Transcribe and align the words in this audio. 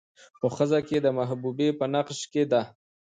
خو 0.37 0.47
ښځه 0.55 0.79
که 0.87 0.97
د 1.01 1.07
محبوبې 1.19 1.69
په 1.79 1.85
نقش 1.93 2.19
کې 2.31 2.43
ده 2.51 2.61